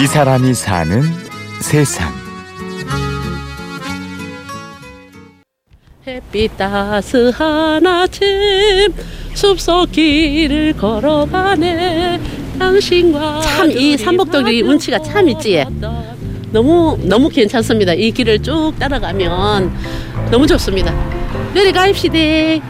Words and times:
이 0.00 0.06
사람이 0.06 0.54
사는 0.54 1.02
세상. 1.60 2.12
햇빛 6.06 6.56
따스한 6.56 7.86
아침 7.86 8.26
숲속 9.34 9.92
길을 9.92 10.74
걸어가네. 10.74 12.20
당신과 12.58 13.40
참 13.42 13.70
이 13.70 13.96
삼복도리 13.96 14.62
운치가 14.62 15.00
참 15.02 15.28
있지. 15.28 15.64
너무 16.50 16.98
너무 17.02 17.28
괜찮습니다. 17.28 17.92
이 17.92 18.10
길을 18.10 18.42
쭉 18.42 18.72
따라가면 18.78 19.70
너무 20.30 20.46
좋습니다. 20.46 20.94
내려가입시다 21.54 22.64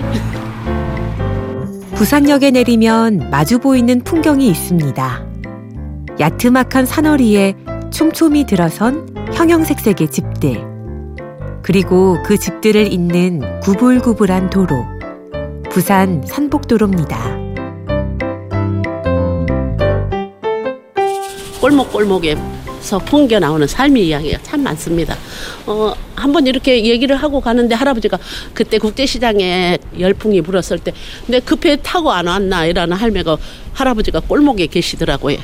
부산역에 1.94 2.50
내리면 2.52 3.28
마주 3.30 3.58
보이는 3.58 4.02
풍경이 4.02 4.48
있습니다. 4.48 5.27
야트막한 6.20 6.84
산허리에 6.84 7.54
촘촘히 7.90 8.44
들어선 8.44 9.14
형형색색의 9.34 10.10
집들. 10.10 10.60
그리고 11.62 12.20
그 12.24 12.36
집들을 12.36 12.92
잇는 12.92 13.60
구불구불한 13.60 14.50
도로. 14.50 14.84
부산 15.70 16.24
산복도로입니다. 16.26 17.38
골목골목에서 21.60 22.98
풍겨 23.04 23.38
나오는 23.38 23.66
삶의 23.66 24.08
이야기가 24.08 24.38
참 24.42 24.62
많습니다. 24.62 25.14
어, 25.66 25.92
한번 26.16 26.48
이렇게 26.48 26.84
얘기를 26.84 27.14
하고 27.14 27.40
가는데 27.40 27.76
할아버지가 27.76 28.18
그때 28.54 28.78
국제시장에 28.78 29.78
열풍이 29.98 30.40
불었을 30.40 30.78
때, 30.78 30.92
근데 31.26 31.38
그배 31.40 31.76
타고 31.82 32.10
안 32.10 32.26
왔나 32.26 32.66
이라는 32.66 32.96
할매가 32.96 33.36
할아버지가 33.72 34.20
골목에 34.20 34.66
계시더라고요. 34.66 35.38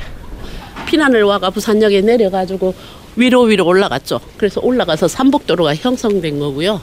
피난을 0.85 1.23
와가 1.23 1.49
부산역에 1.49 2.01
내려가지고 2.01 2.73
위로 3.15 3.43
위로 3.43 3.65
올라갔죠. 3.65 4.19
그래서 4.37 4.61
올라가서 4.61 5.07
삼복도로가 5.07 5.75
형성된 5.75 6.39
거고요. 6.39 6.81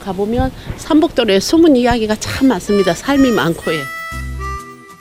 가보면 0.00 0.50
삼복도로에 0.76 1.40
숨은 1.40 1.76
이야기가 1.76 2.16
참 2.16 2.48
많습니다. 2.48 2.94
삶이 2.94 3.30
많고 3.32 3.72
예. 3.72 3.80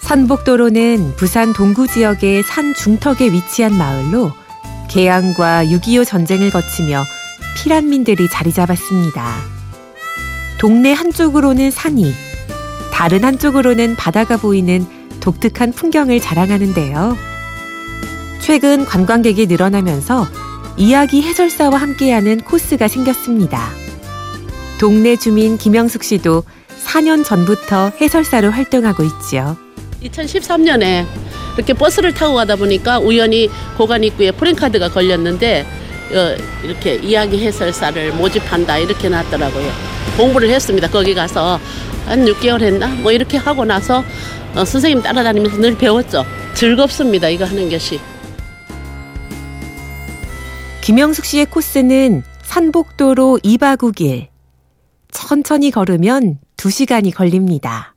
산복도로는 0.02 1.16
부산 1.18 1.54
동구 1.54 1.88
지역의 1.88 2.44
산 2.44 2.74
중턱에 2.74 3.32
위치한 3.32 3.74
마을로 3.78 4.32
개항과 4.90 5.66
6.25 5.66 6.06
전쟁을 6.06 6.50
거치며 6.50 7.04
피란민들이 7.56 8.28
자리 8.30 8.52
잡았습니다. 8.52 9.36
동네 10.60 10.94
한쪽으로는 10.94 11.72
산이, 11.72 12.12
다른 12.92 13.24
한쪽으로는 13.24 13.96
바다가 13.96 14.38
보이는 14.38 14.86
독특한 15.20 15.72
풍경을 15.72 16.20
자랑하는데요. 16.20 17.29
최근 18.50 18.84
관광객이 18.84 19.46
늘어나면서 19.46 20.28
이야기 20.76 21.22
해설사와 21.22 21.78
함께하는 21.78 22.42
코스가 22.42 22.88
생겼습니다. 22.88 23.70
동네 24.80 25.16
주민 25.16 25.56
김영숙 25.56 26.04
씨도 26.04 26.44
4년 26.84 27.24
전부터 27.24 27.92
해설사로 28.02 28.50
활동하고 28.50 29.04
있지요. 29.04 29.56
2013년에 30.02 31.06
이렇게 31.58 31.74
버스를 31.76 32.12
타고 32.12 32.34
가다 32.34 32.56
보니까 32.56 32.98
우연히 32.98 33.52
고관 33.78 34.04
입구에 34.04 34.32
프랭카드가 34.32 34.90
걸렸는데 34.90 35.68
어, 36.12 36.36
이렇게 36.64 36.96
이야기 36.96 37.46
해설사를 37.46 38.14
모집한다 38.14 38.80
이렇게 38.80 39.10
나왔더라고요. 39.10 39.72
공부를 40.18 40.50
했습니다. 40.50 40.90
거기 40.90 41.14
가서 41.14 41.60
한 42.08 42.26
6개월 42.26 42.64
했나? 42.64 42.88
뭐 42.88 43.12
이렇게 43.12 43.38
하고 43.38 43.64
나서 43.64 44.04
어, 44.56 44.66
선생님 44.66 45.04
따라다니면서 45.04 45.58
늘 45.58 45.78
배웠죠. 45.78 46.26
즐겁습니다. 46.56 47.30
이거 47.30 47.46
하는 47.46 47.70
것이. 47.70 48.00
김영숙 50.82 51.26
씨의 51.26 51.46
코스는 51.48 52.24
산복도로 52.42 53.40
2박 53.44 53.78
9일. 53.78 54.28
천천히 55.12 55.72
걸으면 55.72 56.40
2시간이 56.58 57.14
걸립니다. 57.14 57.96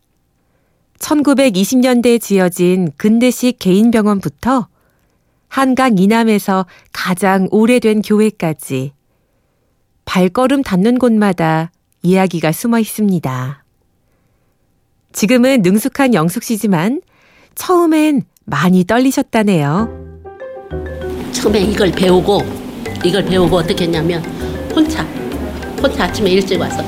1920년대에 0.98 2.20
지어진 2.20 2.91
근대식 2.97 3.59
개인병원부터 3.59 4.69
한강 5.48 5.98
이남에서 5.98 6.66
가장 6.93 7.48
오래된 7.50 8.03
교회까지 8.03 8.93
발걸음 10.04 10.62
닿는 10.62 10.99
곳마다 10.99 11.70
이야기가 12.03 12.53
숨어 12.53 12.78
있습니다. 12.78 13.64
지금은 15.12 15.62
능숙한 15.62 16.14
영숙 16.14 16.43
씨지만 16.43 17.00
처음엔 17.54 18.22
많이 18.44 18.84
떨리셨다네요. 18.84 20.03
처음에 21.32 21.60
이걸 21.60 21.91
배우고 21.93 22.62
이걸 23.05 23.25
배우고 23.25 23.57
어떻게 23.57 23.85
했냐면 23.85 24.23
혼자 24.75 25.03
혼자 25.83 26.05
아침에 26.05 26.31
일찍 26.31 26.61
와서 26.61 26.85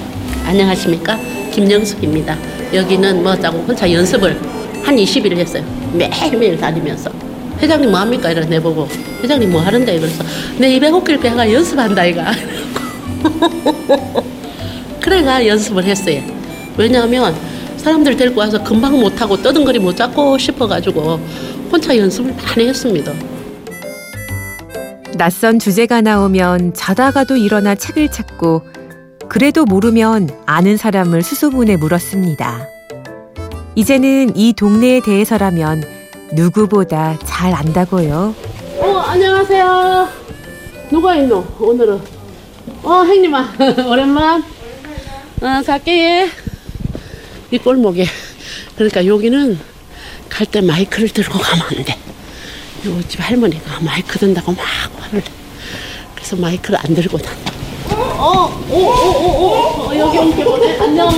안녕하십니까 0.47 1.19
김영숙입니다. 1.53 2.37
여기는 2.73 3.23
뭐자고 3.23 3.59
혼자 3.59 3.91
연습을 3.91 4.39
한 4.83 4.97
20일 4.97 5.37
했어요. 5.37 5.65
매일매일 5.93 6.59
다니면서 6.59 7.11
회장님 7.61 7.91
뭐 7.91 8.01
합니까? 8.01 8.31
이래 8.31 8.45
내보고 8.45 8.89
회장님 9.23 9.51
뭐 9.51 9.61
하는데? 9.61 9.99
그래서 9.99 10.25
내 10.59 10.75
입에 10.75 10.89
호길 10.89 11.19
배가 11.19 11.51
연습한다 11.51 12.05
이가 12.07 12.33
그래가 15.01 15.47
연습을 15.47 15.85
했어요. 15.85 16.21
왜냐하면 16.77 17.35
사람들 17.77 18.17
데리고 18.17 18.41
와서 18.41 18.63
금방 18.63 18.99
못하고 18.99 19.41
떠든거리 19.41 19.79
못 19.79 19.97
잡고 19.97 20.39
싶어가지고 20.39 21.21
혼자 21.71 21.97
연습을 21.97 22.35
많이 22.35 22.69
했습니다. 22.69 23.13
낯선 25.17 25.59
주제가 25.59 26.01
나오면 26.01 26.75
자다가도 26.75 27.37
일어나 27.37 27.75
책을 27.75 28.11
찾고 28.11 28.63
그래도 29.29 29.65
모르면 29.65 30.31
아는 30.47 30.77
사람을 30.77 31.23
수소문해 31.23 31.77
물었습니다. 31.77 32.67
이제는 33.77 34.37
이 34.37 34.53
동네에 34.53 35.01
대해서라면 35.01 35.83
누구보다 36.33 37.19
잘 37.25 37.55
안다고요. 37.55 38.35
어, 38.79 38.87
안녕하세요. 39.07 40.09
누가 40.91 41.15
있노, 41.17 41.45
오늘은? 41.59 42.01
어, 42.83 42.91
형님아, 43.05 43.53
오랜만. 43.89 44.43
어, 45.41 45.63
갈게. 45.65 46.29
이 47.51 47.59
골목에. 47.59 48.05
그러니까 48.75 49.07
여기는 49.07 49.59
갈 50.29 50.47
때 50.47 50.61
마이크를 50.61 51.09
들고 51.09 51.39
가면 51.39 51.67
안 51.79 51.85
돼. 51.85 51.97
요 52.87 53.03
집 53.09 53.21
할머니가 53.21 53.81
마이크 53.81 54.19
든다고 54.19 54.53
막 54.53 54.61
화를 54.99 55.21
내. 55.23 55.31
그래서 56.15 56.37
마이크를 56.37 56.79
안 56.83 56.95
들고 56.95 57.19
다녀. 57.19 57.39
어, 58.19 58.51
오, 58.71 58.75
오, 58.75 58.79
오, 58.79 59.45
오, 59.45 59.89
어, 59.91 59.97
여기 59.99 60.19
온게 60.19 60.45
보네. 60.45 60.79
안녕. 60.81 61.11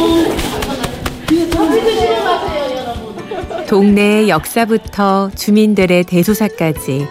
동네의 3.69 4.29
역사부터 4.29 5.31
주민들의 5.35 6.05
대소사까지 6.05 7.07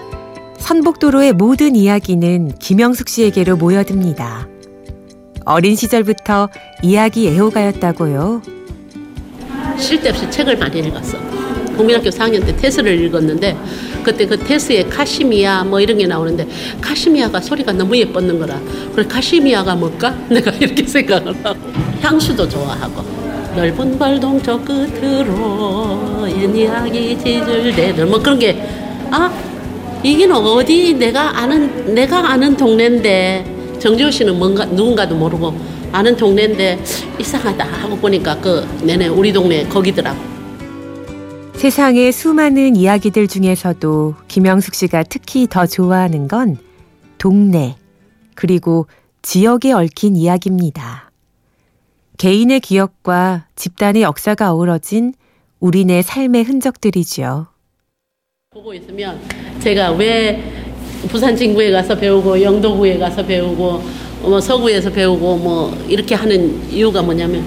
선복도로의 0.58 1.34
모든 1.34 1.76
이야기는 1.76 2.56
김영숙 2.60 3.10
씨에게로 3.10 3.58
모여듭니다. 3.58 4.48
어린 5.44 5.76
시절부터 5.76 6.50
이야기 6.82 7.28
애호가였다고요. 7.28 8.42
쉴데 9.78 10.10
없이 10.10 10.32
책을 10.32 10.58
많이 10.58 10.80
읽었어. 10.80 11.18
국민학교 11.76 12.10
4학년 12.10 12.46
때 12.46 12.56
테스를 12.56 13.00
읽었는데 13.06 13.58
그때 14.04 14.26
그 14.26 14.38
테스에 14.38 14.84
카시미야 14.84 15.64
뭐 15.66 15.80
이런 15.80 15.98
게 15.98 16.08
나오는데 16.08 16.48
카시미야가 16.82 17.42
소리가 17.42 17.74
너무 17.74 17.98
예뻤는 17.98 18.40
거라. 18.40 18.60
그래 18.94 19.06
카시미야가 19.08 19.76
뭘까? 19.76 20.16
내가 20.30 20.52
이렇게 20.52 20.86
생각을 20.86 21.36
하고 21.44 21.60
향수도 22.02 22.48
좋아하고 22.48 23.04
넓은 23.56 23.98
발동 23.98 24.42
저 24.42 24.60
끝으로 24.62 26.28
옛 26.30 26.56
이야기 26.56 27.18
지질대들 27.18 28.06
뭐 28.06 28.20
그런 28.20 28.40
게 28.40 28.86
아 29.12 29.32
이게 30.04 30.28
어디 30.30 30.94
내가 30.94 31.40
아는 31.40 31.94
내가 31.94 32.32
아는 32.32 32.56
동네인데 32.56 33.78
정지호 33.80 34.12
씨는 34.12 34.38
뭔가 34.38 34.66
누군가도 34.66 35.16
모르고 35.16 35.54
아는 35.92 36.16
동네인데 36.16 36.84
이상하다 37.20 37.66
하고 37.66 37.96
보니까 37.98 38.36
그 38.40 38.68
내내 38.84 39.08
우리 39.08 39.32
동네 39.32 39.66
거기더라고. 39.68 40.35
세상의 41.58 42.12
수많은 42.12 42.76
이야기들 42.76 43.28
중에서도 43.28 44.16
김영숙 44.28 44.76
씨가 44.76 45.04
특히 45.04 45.48
더 45.48 45.66
좋아하는 45.66 46.28
건 46.28 46.58
동네, 47.18 47.76
그리고 48.36 48.88
지역에 49.22 49.72
얽힌 49.72 50.16
이야기입니다. 50.16 51.10
개인의 52.18 52.60
기억과 52.60 53.48
집단의 53.56 54.04
역사가 54.04 54.54
어우러진 54.54 55.14
우리네 55.60 56.02
삶의 56.04 56.44
흔적들이지요. 56.44 57.48
보고 58.52 58.74
있으면 58.74 59.20
제가 59.60 59.94
왜 59.94 60.44
부산 61.08 61.36
진구에 61.36 61.72
가서 61.72 61.96
배우고 61.98 62.42
영도구에 62.42 63.00
가서 63.00 63.26
배우고 63.26 63.82
뭐 64.22 64.40
서구에서 64.40 64.92
배우고 64.92 65.38
뭐 65.38 65.86
이렇게 65.88 66.16
하는 66.16 66.70
이유가 66.70 67.02
뭐냐면 67.02 67.44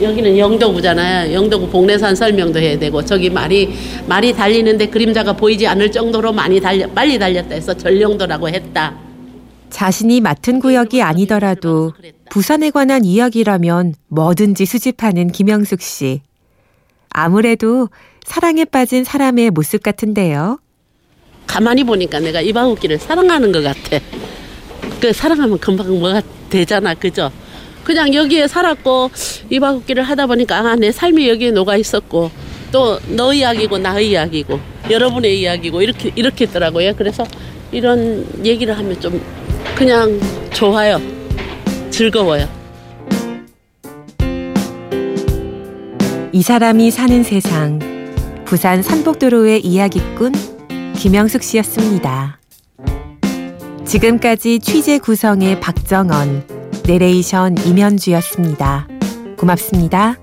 여기는 0.00 0.36
영도구잖아요. 0.36 1.32
영도구 1.32 1.68
복례산 1.68 2.16
설명도 2.16 2.58
해야 2.58 2.78
되고 2.78 3.04
저기 3.04 3.30
말이 3.30 3.72
말이 4.06 4.32
달리는데 4.32 4.88
그림자가 4.88 5.34
보이지 5.34 5.66
않을 5.66 5.92
정도로 5.92 6.32
많이 6.32 6.60
달려 6.60 6.88
빨리 6.90 7.18
달렸다 7.18 7.54
해서 7.54 7.74
전령도라고 7.74 8.48
했다. 8.48 8.96
자신이 9.70 10.20
맡은 10.20 10.60
구역이 10.60 11.02
아니더라도 11.02 11.92
부산에 12.30 12.70
관한 12.70 13.04
이야기라면 13.04 13.94
뭐든지 14.08 14.66
수집하는 14.66 15.28
김영숙 15.28 15.80
씨. 15.80 16.22
아무래도 17.10 17.88
사랑에 18.24 18.64
빠진 18.64 19.04
사람의 19.04 19.50
모습 19.50 19.82
같은데요. 19.82 20.58
가만히 21.46 21.84
보니까 21.84 22.20
내가 22.20 22.40
이바웃길을 22.40 22.98
사랑하는 22.98 23.52
것 23.52 23.62
같아. 23.62 23.98
그 25.00 25.12
사랑하면 25.12 25.58
금방 25.58 25.88
뭐가 25.88 26.22
되잖아, 26.50 26.94
그죠? 26.94 27.30
그냥 27.84 28.12
여기에 28.14 28.48
살았고 28.48 29.10
이바웃길을 29.50 30.02
하다 30.02 30.26
보니까 30.26 30.56
아, 30.58 30.74
내 30.76 30.90
삶이 30.90 31.28
여기에 31.28 31.50
녹아 31.52 31.76
있었고 31.76 32.30
또 32.72 32.98
너 33.08 33.32
이야기고 33.32 33.78
나의 33.78 34.10
이야기고 34.10 34.58
여러분의 34.90 35.40
이야기고 35.40 35.80
이렇게 35.82 36.10
이렇게 36.16 36.44
있더라고요. 36.44 36.94
그래서 36.96 37.24
이런 37.70 38.26
얘기를 38.44 38.76
하면 38.76 38.98
좀 39.00 39.20
그냥 39.76 40.18
좋아요. 40.52 41.00
즐거워요. 41.90 42.48
이 46.32 46.42
사람이 46.42 46.90
사는 46.90 47.22
세상. 47.22 47.78
부산 48.44 48.82
산복도로의 48.82 49.64
이야기꾼 49.64 50.32
김영숙 50.96 51.42
씨였습니다. 51.42 52.38
지금까지 53.84 54.58
취재 54.60 54.98
구성의 54.98 55.60
박정원, 55.60 56.63
내레이션 56.86 57.56
임현주였습니다. 57.66 58.86
고맙습니다. 59.38 60.16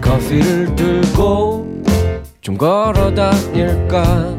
커피를 0.00 0.74
들고 0.76 1.82
좀 2.40 2.56
걸어 2.58 3.12
다닐까 3.14 4.36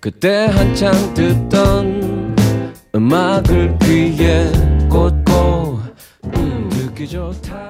그때 0.00 0.46
한창 0.46 0.92
듣던 1.14 2.36
음악을 2.94 3.78
귀에 3.80 4.50
꽂고 4.90 5.80
음, 6.36 6.68
듣기 6.70 7.08
좋다 7.08 7.56